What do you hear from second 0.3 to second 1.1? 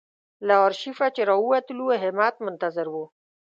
له آرشیفه